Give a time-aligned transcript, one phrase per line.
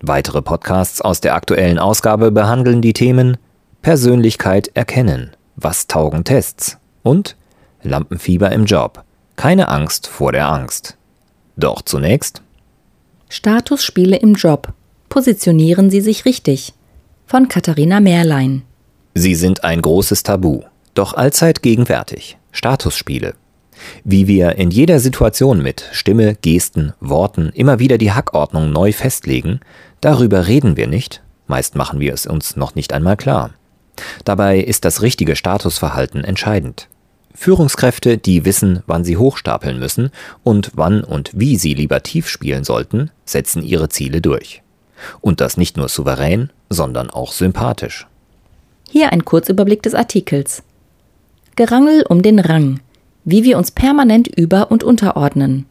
[0.00, 3.36] Weitere Podcasts aus der aktuellen Ausgabe behandeln die Themen
[3.82, 7.36] Persönlichkeit erkennen, was taugen Tests und
[7.82, 9.02] Lampenfieber im Job,
[9.34, 10.96] keine Angst vor der Angst.
[11.56, 12.42] Doch zunächst
[13.28, 14.72] Statusspiele im Job.
[15.08, 16.74] Positionieren Sie sich richtig.
[17.26, 18.62] Von Katharina Mehrlein.
[19.14, 20.62] Sie sind ein großes Tabu,
[20.94, 22.38] doch allzeit gegenwärtig.
[22.52, 23.34] Statusspiele.
[24.04, 29.60] Wie wir in jeder Situation mit Stimme, Gesten, Worten immer wieder die Hackordnung neu festlegen,
[30.00, 33.50] Darüber reden wir nicht, meist machen wir es uns noch nicht einmal klar.
[34.24, 36.88] Dabei ist das richtige Statusverhalten entscheidend.
[37.34, 40.10] Führungskräfte, die wissen, wann sie hochstapeln müssen
[40.44, 44.62] und wann und wie sie lieber tief spielen sollten, setzen ihre Ziele durch.
[45.20, 48.06] Und das nicht nur souverän, sondern auch sympathisch.
[48.88, 50.62] Hier ein Kurzüberblick des Artikels.
[51.56, 52.80] Gerangel um den Rang.
[53.30, 55.66] Wie wir uns permanent über- und unterordnen.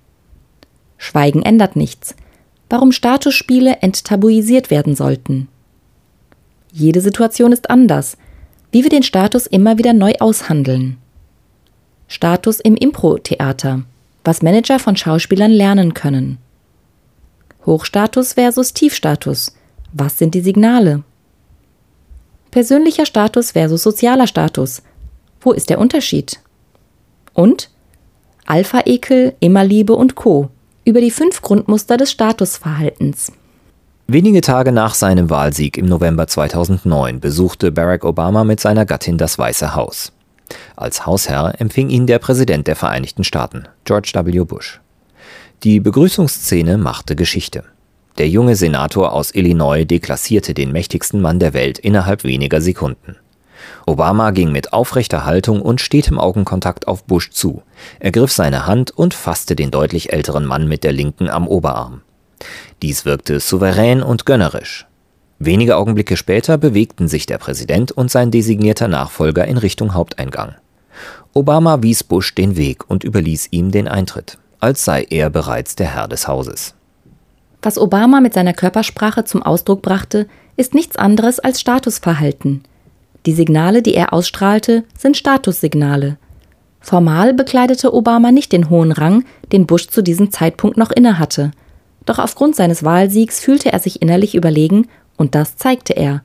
[0.97, 2.15] Schweigen ändert nichts
[2.69, 5.47] warum Statusspiele enttabuisiert werden sollten.
[6.71, 8.17] Jede Situation ist anders,
[8.71, 10.97] wie wir den Status immer wieder neu aushandeln.
[12.07, 13.83] Status im Impro-Theater,
[14.23, 16.37] was Manager von Schauspielern lernen können.
[17.65, 19.55] Hochstatus versus Tiefstatus,
[19.93, 21.03] was sind die Signale?
[22.51, 24.81] Persönlicher Status versus sozialer Status,
[25.41, 26.39] wo ist der Unterschied?
[27.37, 27.69] Und
[28.47, 30.49] Alpha-Ekel, Immerliebe und Co
[30.85, 33.31] über die fünf Grundmuster des Statusverhaltens.
[34.07, 39.37] Wenige Tage nach seinem Wahlsieg im November 2009 besuchte Barack Obama mit seiner Gattin das
[39.37, 40.13] Weiße Haus.
[40.75, 44.39] Als Hausherr empfing ihn der Präsident der Vereinigten Staaten, George W.
[44.43, 44.81] Bush.
[45.61, 47.65] Die Begrüßungsszene machte Geschichte.
[48.17, 53.15] Der junge Senator aus Illinois deklassierte den mächtigsten Mann der Welt innerhalb weniger Sekunden.
[53.85, 57.63] Obama ging mit aufrechter Haltung und stetem Augenkontakt auf Bush zu,
[57.99, 62.01] ergriff seine Hand und fasste den deutlich älteren Mann mit der linken am Oberarm.
[62.81, 64.85] Dies wirkte souverän und gönnerisch.
[65.39, 70.55] Wenige Augenblicke später bewegten sich der Präsident und sein designierter Nachfolger in Richtung Haupteingang.
[71.33, 75.93] Obama wies Bush den Weg und überließ ihm den Eintritt, als sei er bereits der
[75.93, 76.73] Herr des Hauses.
[77.61, 82.63] Was Obama mit seiner Körpersprache zum Ausdruck brachte, ist nichts anderes als Statusverhalten–
[83.27, 86.17] die Signale, die er ausstrahlte, sind Statussignale.
[86.79, 91.51] Formal bekleidete Obama nicht den hohen Rang, den Bush zu diesem Zeitpunkt noch innehatte.
[92.05, 96.23] Doch aufgrund seines Wahlsiegs fühlte er sich innerlich überlegen, und das zeigte er.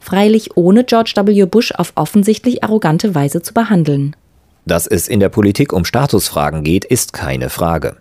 [0.00, 1.44] Freilich ohne George W.
[1.44, 4.16] Bush auf offensichtlich arrogante Weise zu behandeln.
[4.64, 7.96] Dass es in der Politik um Statusfragen geht, ist keine Frage.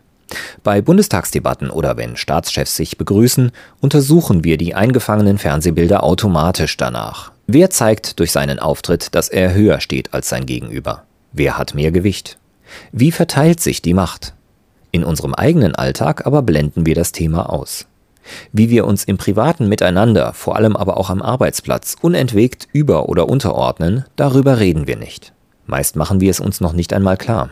[0.63, 7.31] Bei Bundestagsdebatten oder wenn Staatschefs sich begrüßen, untersuchen wir die eingefangenen Fernsehbilder automatisch danach.
[7.49, 11.03] Wer zeigt durch seinen Auftritt, dass er höher steht als sein Gegenüber?
[11.31, 12.37] Wer hat mehr Gewicht?
[12.91, 14.33] Wie verteilt sich die Macht?
[14.91, 17.85] In unserem eigenen Alltag aber blenden wir das Thema aus.
[18.51, 23.29] Wie wir uns im privaten Miteinander, vor allem aber auch am Arbeitsplatz, unentwegt über- oder
[23.29, 25.31] unterordnen, darüber reden wir nicht.
[25.67, 27.51] Meist machen wir es uns noch nicht einmal klar.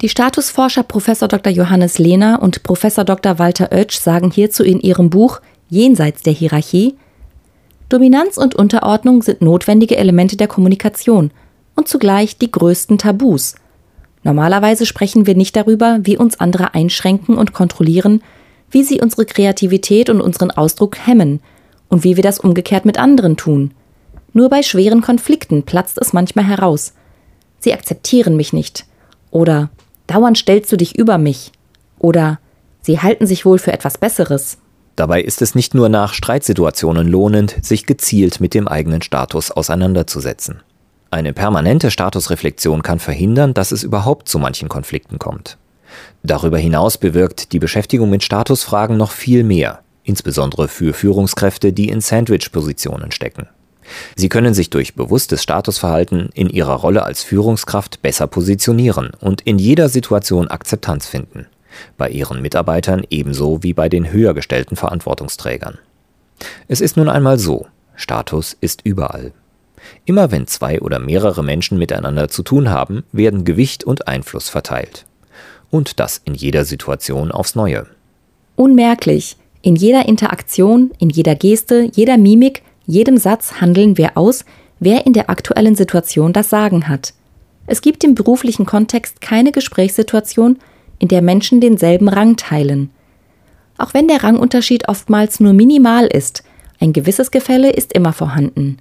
[0.00, 1.04] Die Statusforscher Prof.
[1.04, 1.52] Dr.
[1.52, 2.80] Johannes Lehner und Prof.
[2.80, 3.38] Dr.
[3.38, 6.94] Walter Oetsch sagen hierzu in ihrem Buch Jenseits der Hierarchie,
[7.94, 11.30] Dominanz und Unterordnung sind notwendige Elemente der Kommunikation
[11.76, 13.54] und zugleich die größten Tabus.
[14.24, 18.20] Normalerweise sprechen wir nicht darüber, wie uns andere einschränken und kontrollieren,
[18.68, 21.38] wie sie unsere Kreativität und unseren Ausdruck hemmen
[21.88, 23.72] und wie wir das umgekehrt mit anderen tun.
[24.32, 26.94] Nur bei schweren Konflikten platzt es manchmal heraus.
[27.60, 28.86] Sie akzeptieren mich nicht.
[29.30, 29.70] Oder
[30.08, 31.52] dauernd stellst du dich über mich.
[32.00, 32.40] Oder
[32.82, 34.58] sie halten sich wohl für etwas Besseres.
[34.96, 40.60] Dabei ist es nicht nur nach Streitsituationen lohnend, sich gezielt mit dem eigenen Status auseinanderzusetzen.
[41.10, 45.58] Eine permanente Statusreflexion kann verhindern, dass es überhaupt zu manchen Konflikten kommt.
[46.22, 52.00] Darüber hinaus bewirkt die Beschäftigung mit Statusfragen noch viel mehr, insbesondere für Führungskräfte, die in
[52.00, 53.48] Sandwich-Positionen stecken.
[54.16, 59.58] Sie können sich durch bewusstes Statusverhalten in ihrer Rolle als Führungskraft besser positionieren und in
[59.58, 61.46] jeder Situation Akzeptanz finden
[61.96, 65.78] bei ihren Mitarbeitern ebenso wie bei den höher gestellten Verantwortungsträgern.
[66.68, 69.32] Es ist nun einmal so, Status ist überall.
[70.04, 75.04] Immer wenn zwei oder mehrere Menschen miteinander zu tun haben, werden Gewicht und Einfluss verteilt.
[75.70, 77.86] Und das in jeder Situation aufs Neue.
[78.56, 84.44] Unmerklich, in jeder Interaktion, in jeder Geste, jeder Mimik Jedem Satz handeln wir aus,
[84.78, 87.14] wer in der aktuellen Situation das Sagen hat.
[87.66, 90.58] Es gibt im beruflichen Kontext keine Gesprächssituation,
[91.04, 92.88] in der Menschen denselben Rang teilen.
[93.76, 96.44] Auch wenn der Rangunterschied oftmals nur minimal ist,
[96.80, 98.78] ein gewisses Gefälle ist immer vorhanden.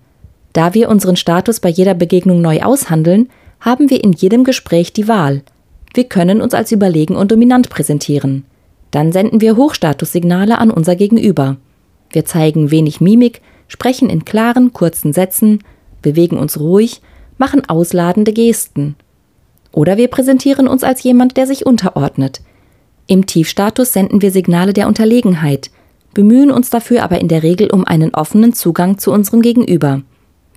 [0.53, 3.29] Da wir unseren Status bei jeder Begegnung neu aushandeln,
[3.59, 5.41] haben wir in jedem Gespräch die Wahl.
[5.93, 8.45] Wir können uns als überlegen und dominant präsentieren.
[8.91, 11.57] Dann senden wir Hochstatussignale an unser Gegenüber.
[12.09, 15.59] Wir zeigen wenig Mimik, sprechen in klaren, kurzen Sätzen,
[16.01, 17.01] bewegen uns ruhig,
[17.37, 18.95] machen ausladende Gesten.
[19.73, 22.41] Oder wir präsentieren uns als jemand, der sich unterordnet.
[23.07, 25.71] Im Tiefstatus senden wir Signale der Unterlegenheit,
[26.13, 30.03] bemühen uns dafür aber in der Regel um einen offenen Zugang zu unserem Gegenüber.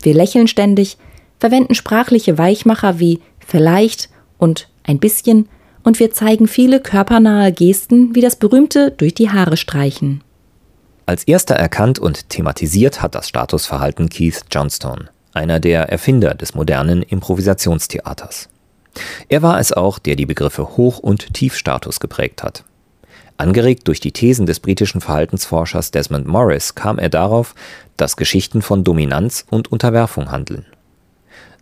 [0.03, 0.99] Wir lächeln ständig,
[1.39, 5.49] verwenden sprachliche Weichmacher wie vielleicht und ein bisschen
[5.83, 10.23] und wir zeigen viele körpernahe Gesten wie das berühmte durch die Haare streichen.
[11.07, 17.03] Als erster erkannt und thematisiert hat das Statusverhalten Keith Johnstone, einer der Erfinder des modernen
[17.03, 18.49] Improvisationstheaters.
[19.29, 22.65] Er war es auch, der die Begriffe Hoch- und Tiefstatus geprägt hat.
[23.39, 27.55] Angeregt durch die Thesen des britischen Verhaltensforschers Desmond Morris kam er darauf,
[27.97, 30.65] dass Geschichten von Dominanz und Unterwerfung handeln.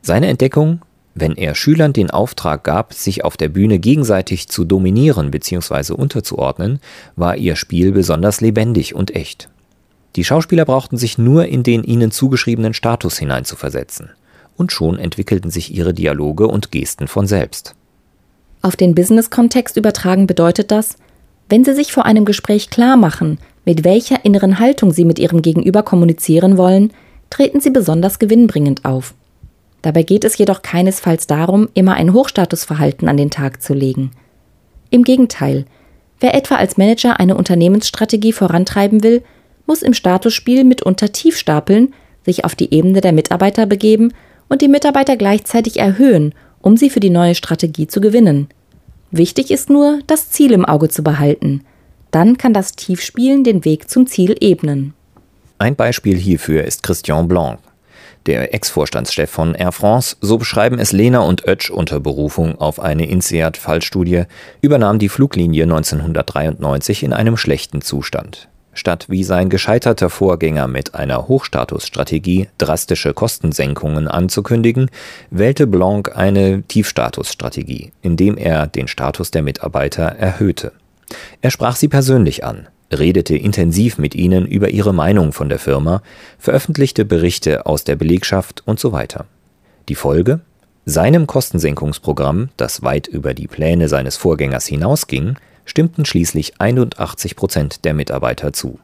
[0.00, 0.82] Seine Entdeckung,
[1.14, 5.94] wenn er Schülern den Auftrag gab, sich auf der Bühne gegenseitig zu dominieren bzw.
[5.94, 6.80] unterzuordnen,
[7.16, 9.48] war ihr Spiel besonders lebendig und echt.
[10.16, 14.10] Die Schauspieler brauchten sich nur in den ihnen zugeschriebenen Status hineinzuversetzen
[14.56, 17.74] und schon entwickelten sich ihre Dialoge und Gesten von selbst.
[18.62, 20.96] Auf den Business-Kontext übertragen bedeutet das,
[21.48, 25.42] wenn Sie sich vor einem Gespräch klar machen, mit welcher inneren Haltung Sie mit Ihrem
[25.42, 26.92] Gegenüber kommunizieren wollen,
[27.30, 29.14] treten Sie besonders gewinnbringend auf.
[29.82, 34.12] Dabei geht es jedoch keinesfalls darum, immer ein Hochstatusverhalten an den Tag zu legen.
[34.88, 35.66] Im Gegenteil,
[36.20, 39.22] wer etwa als Manager eine Unternehmensstrategie vorantreiben will,
[39.66, 41.92] muss im Statusspiel mitunter tief stapeln,
[42.24, 44.14] sich auf die Ebene der Mitarbeiter begeben
[44.54, 48.46] und die Mitarbeiter gleichzeitig erhöhen, um sie für die neue Strategie zu gewinnen.
[49.10, 51.64] Wichtig ist nur, das Ziel im Auge zu behalten.
[52.12, 54.94] Dann kann das Tiefspielen den Weg zum Ziel ebnen.
[55.58, 57.58] Ein Beispiel hierfür ist Christian Blanc,
[58.26, 63.06] der Ex-Vorstandschef von Air France, so beschreiben es Lehner und Oetsch unter Berufung auf eine
[63.06, 64.26] INSEAD-Fallstudie,
[64.60, 68.48] übernahm die Fluglinie 1993 in einem schlechten Zustand.
[68.74, 74.90] Statt wie sein gescheiterter Vorgänger mit einer Hochstatusstrategie drastische Kostensenkungen anzukündigen,
[75.30, 80.72] wählte Blanc eine Tiefstatusstrategie, indem er den Status der Mitarbeiter erhöhte.
[81.40, 86.02] Er sprach sie persönlich an, redete intensiv mit ihnen über ihre Meinung von der Firma,
[86.38, 89.26] veröffentlichte Berichte aus der Belegschaft und so weiter.
[89.88, 90.40] Die Folge?
[90.86, 97.94] Seinem Kostensenkungsprogramm, das weit über die Pläne seines Vorgängers hinausging, stimmten schließlich 81 Prozent der
[97.94, 98.78] Mitarbeiter zu.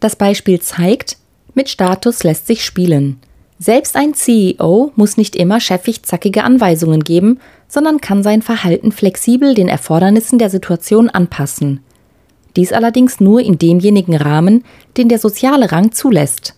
[0.00, 1.16] Das Beispiel zeigt,
[1.54, 3.18] mit Status lässt sich spielen.
[3.58, 9.54] Selbst ein CEO muss nicht immer chefig zackige Anweisungen geben, sondern kann sein Verhalten flexibel
[9.54, 11.80] den Erfordernissen der Situation anpassen.
[12.54, 14.64] Dies allerdings nur in demjenigen Rahmen,
[14.96, 16.54] den der soziale Rang zulässt.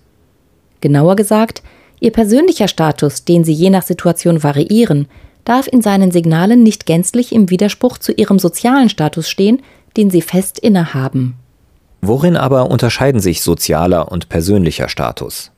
[0.80, 1.62] Genauer gesagt,
[2.00, 5.08] Ihr persönlicher Status, den Sie je nach Situation variieren,
[5.48, 9.62] darf in seinen Signalen nicht gänzlich im Widerspruch zu ihrem sozialen Status stehen,
[9.96, 11.36] den sie fest innehaben.
[12.02, 15.50] Worin aber unterscheiden sich sozialer und persönlicher Status?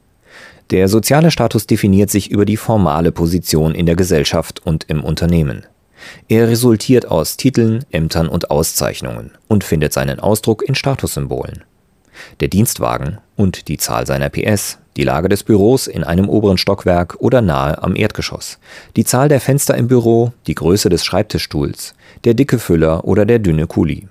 [0.71, 5.67] Der soziale Status definiert sich über die formale Position in der Gesellschaft und im Unternehmen.
[6.29, 11.65] Er resultiert aus Titeln, Ämtern und Auszeichnungen und findet seinen Ausdruck in Statussymbolen.
[12.39, 17.17] Der Dienstwagen und die Zahl seiner PS, die Lage des Büros in einem oberen Stockwerk
[17.21, 18.59] oder nahe am Erdgeschoss,
[18.97, 23.39] die Zahl der Fenster im Büro, die Größe des Schreibtischstuhls, der dicke Füller oder der
[23.39, 24.09] dünne Kuli.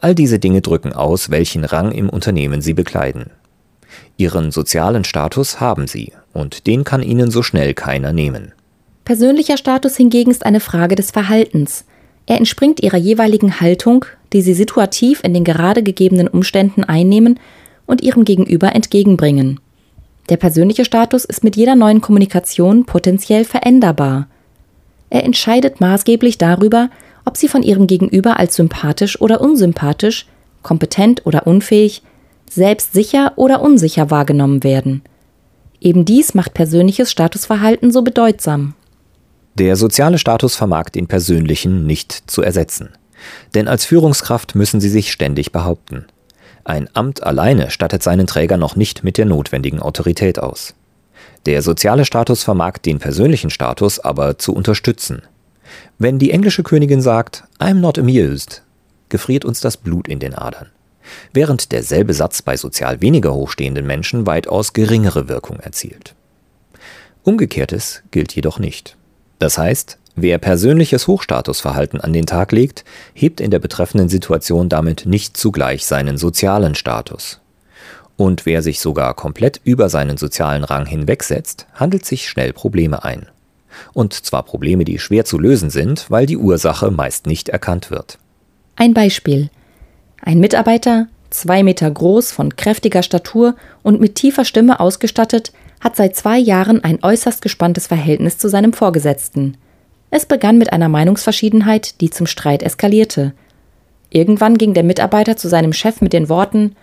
[0.00, 3.30] All diese Dinge drücken aus, welchen Rang im Unternehmen sie bekleiden.
[4.18, 8.52] Ihren sozialen Status haben sie, und den kann ihnen so schnell keiner nehmen.
[9.06, 11.86] Persönlicher Status hingegen ist eine Frage des Verhaltens.
[12.26, 14.04] Er entspringt ihrer jeweiligen Haltung,
[14.34, 17.40] die sie situativ in den gerade gegebenen Umständen einnehmen
[17.86, 19.60] und ihrem Gegenüber entgegenbringen.
[20.28, 24.28] Der persönliche Status ist mit jeder neuen Kommunikation potenziell veränderbar.
[25.10, 26.90] Er entscheidet maßgeblich darüber,
[27.24, 30.26] ob sie von ihrem Gegenüber als sympathisch oder unsympathisch,
[30.62, 32.02] kompetent oder unfähig,
[32.50, 35.02] selbstsicher oder unsicher wahrgenommen werden.
[35.80, 38.74] Eben dies macht persönliches Statusverhalten so bedeutsam.
[39.54, 42.90] Der soziale Status vermag den persönlichen nicht zu ersetzen.
[43.54, 46.06] Denn als Führungskraft müssen sie sich ständig behaupten.
[46.68, 50.74] Ein Amt alleine stattet seinen Träger noch nicht mit der notwendigen Autorität aus.
[51.46, 55.22] Der soziale Status vermag den persönlichen Status aber zu unterstützen.
[55.98, 58.62] Wenn die englische Königin sagt, I'm not amused,
[59.08, 60.66] gefriert uns das Blut in den Adern.
[61.32, 66.14] während derselbe Satz bei sozial weniger hochstehenden Menschen weitaus geringere Wirkung erzielt.
[67.22, 68.98] Umgekehrtes gilt jedoch nicht.
[69.38, 72.84] Das heißt, wer persönliches Hochstatusverhalten an den Tag legt,
[73.14, 77.40] hebt in der betreffenden Situation damit nicht zugleich seinen sozialen Status.
[78.16, 83.26] Und wer sich sogar komplett über seinen sozialen Rang hinwegsetzt, handelt sich schnell Probleme ein.
[83.92, 88.18] Und zwar Probleme, die schwer zu lösen sind, weil die Ursache meist nicht erkannt wird.
[88.74, 89.50] Ein Beispiel.
[90.20, 96.16] Ein Mitarbeiter, zwei Meter groß, von kräftiger Statur und mit tiefer Stimme ausgestattet, hat seit
[96.16, 99.56] zwei Jahren ein äußerst gespanntes Verhältnis zu seinem Vorgesetzten.
[100.10, 103.34] Es begann mit einer Meinungsverschiedenheit, die zum Streit eskalierte.
[104.10, 106.74] Irgendwann ging der Mitarbeiter zu seinem Chef mit den Worten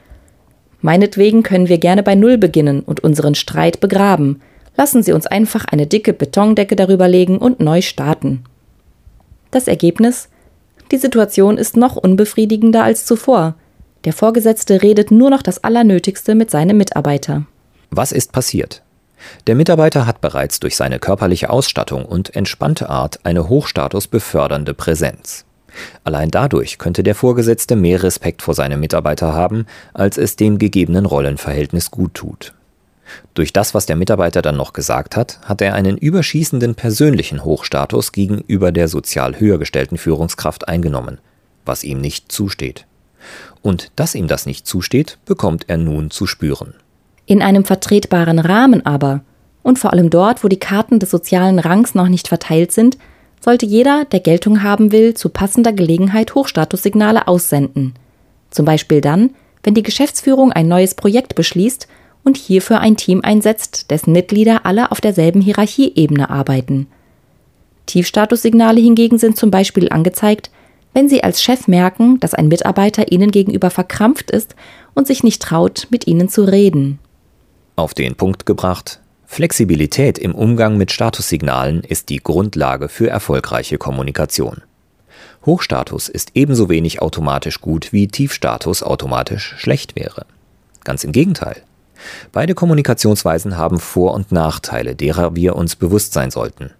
[0.86, 4.39] Meinetwegen können wir gerne bei Null beginnen und unseren Streit begraben.
[4.77, 8.44] Lassen Sie uns einfach eine dicke Betondecke darüber legen und neu starten.
[9.50, 10.29] Das Ergebnis?
[10.91, 13.55] Die Situation ist noch unbefriedigender als zuvor.
[14.03, 17.48] Der Vorgesetzte redet nur noch das Allernötigste mit seinem Mitarbeiter.
[17.89, 18.84] Was ist passiert?
[19.48, 25.45] Der Mitarbeiter hat bereits durch seine körperliche Ausstattung und entspannte Art eine hochstatusbefördernde Präsenz.
[26.03, 31.05] Allein dadurch könnte der Vorgesetzte mehr Respekt vor seinem Mitarbeiter haben, als es dem gegebenen
[31.05, 32.53] Rollenverhältnis gut tut.
[33.34, 38.12] Durch das, was der Mitarbeiter dann noch gesagt hat, hat er einen überschießenden persönlichen Hochstatus
[38.12, 41.19] gegenüber der sozial höher gestellten Führungskraft eingenommen,
[41.65, 42.86] was ihm nicht zusteht.
[43.62, 46.75] Und dass ihm das nicht zusteht, bekommt er nun zu spüren.
[47.25, 49.22] In einem vertretbaren Rahmen aber,
[49.63, 52.98] und vor allem dort, wo die Karten des sozialen Rangs noch nicht verteilt sind,
[53.39, 57.94] sollte jeder, der Geltung haben will, zu passender Gelegenheit Hochstatussignale aussenden.
[58.51, 59.32] Zum Beispiel dann,
[59.63, 61.88] wenn die Geschäftsführung ein neues Projekt beschließt
[62.24, 66.88] und hierfür ein Team einsetzt, dessen Mitglieder alle auf derselben Hierarchieebene arbeiten.
[67.88, 70.51] Tiefstatussignale hingegen sind zum Beispiel angezeigt,
[70.94, 74.55] wenn Sie als Chef merken, dass ein Mitarbeiter Ihnen gegenüber verkrampft ist
[74.94, 77.00] und sich nicht traut, mit Ihnen zu reden.
[77.77, 84.62] Auf den Punkt gebracht, Flexibilität im Umgang mit Statussignalen ist die Grundlage für erfolgreiche Kommunikation.
[85.46, 90.25] Hochstatus ist ebenso wenig automatisch gut wie Tiefstatus automatisch schlecht wäre.
[90.86, 91.63] Ganz im Gegenteil.
[92.32, 96.72] Beide Kommunikationsweisen haben Vor- und Nachteile, derer wir uns bewusst sein sollten.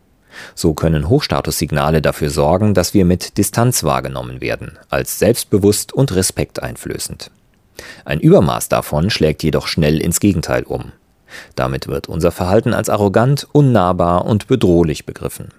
[0.54, 7.32] So können Hochstatussignale dafür sorgen, dass wir mit Distanz wahrgenommen werden, als selbstbewusst und respekteinflößend.
[8.06, 10.92] Ein Übermaß davon schlägt jedoch schnell ins Gegenteil um.
[11.56, 15.50] Damit wird unser Verhalten als arrogant, unnahbar und bedrohlich begriffen.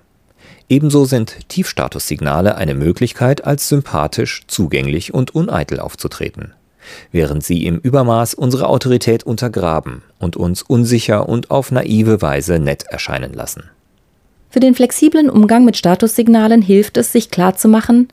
[0.68, 6.54] Ebenso sind Tiefstatussignale eine Möglichkeit, als sympathisch, zugänglich und uneitel aufzutreten,
[7.12, 12.84] während sie im Übermaß unsere Autorität untergraben und uns unsicher und auf naive Weise nett
[12.84, 13.64] erscheinen lassen.
[14.50, 18.08] Für den flexiblen Umgang mit Statussignalen hilft es, sich klarzumachen,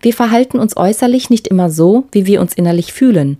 [0.00, 3.38] wir verhalten uns äußerlich nicht immer so, wie wir uns innerlich fühlen.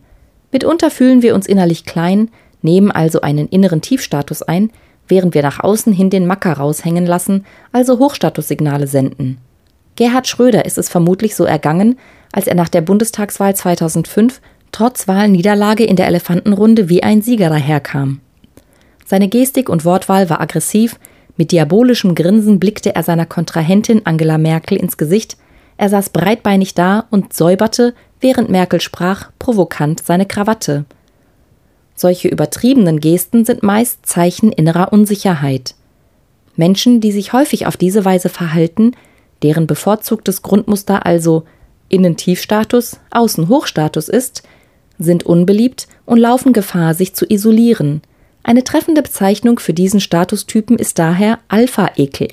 [0.53, 2.31] Mitunter fühlen wir uns innerlich klein,
[2.63, 4.71] nehmen also einen inneren Tiefstatus ein,
[5.07, 9.39] während wir nach außen hin den Macker raushängen lassen, also Hochstatussignale senden.
[9.97, 11.99] Gerhard Schröder ist es vermutlich so ergangen,
[12.33, 14.41] als er nach der Bundestagswahl 2005
[14.71, 18.21] trotz Wahlniederlage in der Elefantenrunde wie ein Sieger daherkam.
[19.05, 20.99] Seine Gestik und Wortwahl war aggressiv,
[21.37, 25.37] mit diabolischem Grinsen blickte er seiner Kontrahentin Angela Merkel ins Gesicht,
[25.77, 30.85] er saß breitbeinig da und säuberte, während Merkel sprach, provokant seine Krawatte.
[31.95, 35.75] Solche übertriebenen Gesten sind meist Zeichen innerer Unsicherheit.
[36.57, 38.93] Menschen, die sich häufig auf diese Weise verhalten,
[39.43, 41.45] deren bevorzugtes Grundmuster also
[41.89, 44.43] innen Tiefstatus, außen Hochstatus ist,
[44.99, 48.03] sind unbeliebt und laufen Gefahr, sich zu isolieren.
[48.43, 52.29] Eine treffende Bezeichnung für diesen Statustypen ist daher Alpha-Ekel.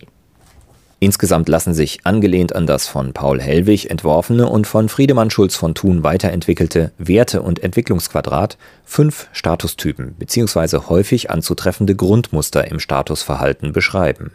[0.99, 5.75] Insgesamt lassen sich, angelehnt an das von Paul Hellwig entworfene und von Friedemann Schulz von
[5.75, 10.79] Thun weiterentwickelte Werte- und Entwicklungsquadrat fünf Statustypen bzw.
[10.87, 14.31] häufig anzutreffende Grundmuster im Statusverhalten beschreiben.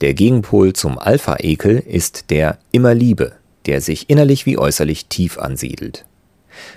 [0.00, 3.32] Der Gegenpol zum Alpha-Ekel ist der immer Liebe,
[3.66, 6.04] der sich innerlich wie äußerlich tief ansiedelt.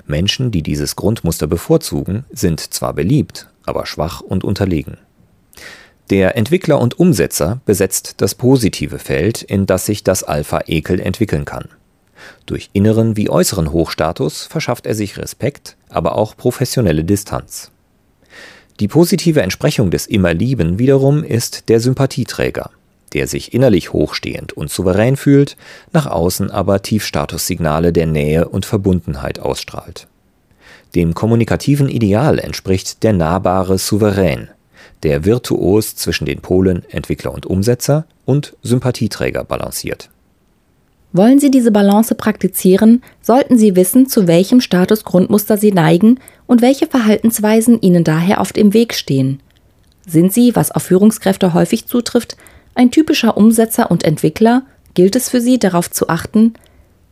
[0.06, 4.98] Menschen, die dieses Grundmuster bevorzugen, sind zwar beliebt, aber schwach und unterlegen.
[6.14, 11.70] Der Entwickler und Umsetzer besetzt das positive Feld, in das sich das Alpha-Ekel entwickeln kann.
[12.46, 17.72] Durch inneren wie äußeren Hochstatus verschafft er sich Respekt, aber auch professionelle Distanz.
[18.80, 22.70] Die positive Entsprechung des Immer-Lieben wiederum ist der Sympathieträger,
[23.14, 25.58] der sich innerlich hochstehend und souverän fühlt,
[25.94, 30.06] nach außen aber Tiefstatussignale der Nähe und Verbundenheit ausstrahlt.
[30.94, 34.50] Dem kommunikativen Ideal entspricht der nahbare Souverän,
[35.04, 40.10] der virtuos zwischen den Polen Entwickler und Umsetzer und Sympathieträger balanciert.
[41.12, 46.88] Wollen Sie diese Balance praktizieren, sollten Sie wissen, zu welchem Statusgrundmuster Sie neigen und welche
[46.88, 49.40] Verhaltensweisen Ihnen daher oft im Weg stehen.
[50.08, 52.36] Sind Sie, was auf Führungskräfte häufig zutrifft,
[52.74, 54.64] ein typischer Umsetzer und Entwickler,
[54.96, 56.56] gilt es für Sie darauf zu achten,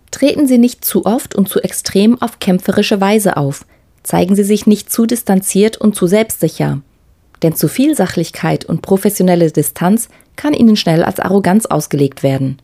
[0.10, 3.66] treten Sie nicht zu oft und zu extrem auf kämpferische Weise auf,
[4.02, 6.82] zeigen Sie sich nicht zu distanziert und zu selbstsicher.
[7.44, 12.58] Denn zu viel Sachlichkeit und professionelle Distanz kann Ihnen schnell als Arroganz ausgelegt werden.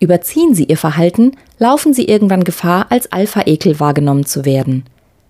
[0.00, 4.84] Überziehen Sie Ihr Verhalten, laufen Sie irgendwann Gefahr, als Alpha-Ekel wahrgenommen zu werden.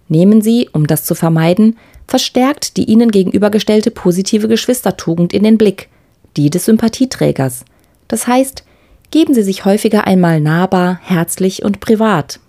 [0.09, 1.77] Nehmen Sie, um das zu vermeiden,
[2.07, 5.89] verstärkt die Ihnen gegenübergestellte positive Geschwistertugend in den Blick,
[6.37, 7.65] die des Sympathieträgers.
[8.09, 8.65] Das heißt,
[9.11, 12.41] geben Sie sich häufiger einmal nahbar, herzlich und privat.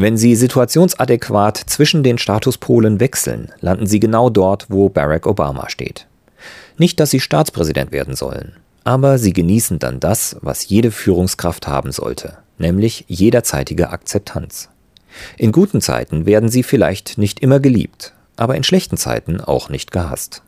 [0.00, 6.06] Wenn Sie situationsadäquat zwischen den Statuspolen wechseln, landen Sie genau dort, wo Barack Obama steht.
[6.76, 8.54] Nicht, dass Sie Staatspräsident werden sollen
[8.88, 14.70] aber sie genießen dann das, was jede Führungskraft haben sollte, nämlich jederzeitige Akzeptanz.
[15.36, 19.90] In guten Zeiten werden sie vielleicht nicht immer geliebt, aber in schlechten Zeiten auch nicht
[19.90, 20.42] gehasst.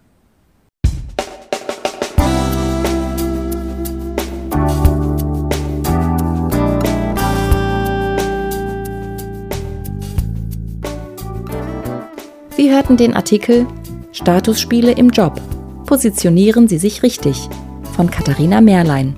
[12.71, 13.67] Sie hörten den Artikel
[14.13, 15.41] Statusspiele im Job.
[15.87, 17.49] Positionieren Sie sich richtig
[17.97, 19.17] von Katharina Merlein.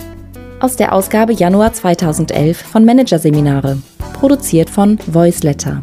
[0.60, 3.76] Aus der Ausgabe Januar 2011 von Managerseminare,
[4.14, 5.82] produziert von Voiceletter.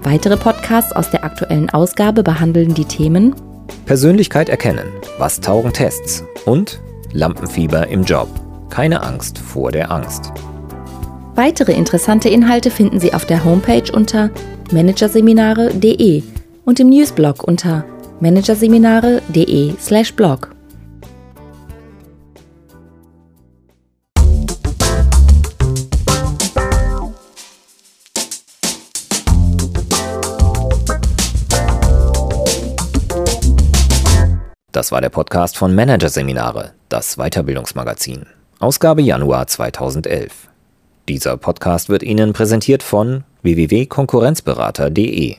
[0.00, 3.34] Weitere Podcasts aus der aktuellen Ausgabe behandeln die Themen
[3.84, 6.80] Persönlichkeit erkennen, was taugen Tests und
[7.12, 8.30] Lampenfieber im Job.
[8.70, 10.32] Keine Angst vor der Angst.
[11.34, 14.30] Weitere interessante Inhalte finden Sie auf der Homepage unter
[14.72, 16.22] managerseminare.de
[16.68, 17.86] und im Newsblog unter
[18.20, 20.50] managerseminare.de/blog.
[34.70, 38.26] Das war der Podcast von Managerseminare, das Weiterbildungsmagazin.
[38.58, 40.50] Ausgabe Januar 2011.
[41.08, 45.38] Dieser Podcast wird Ihnen präsentiert von www.konkurrenzberater.de.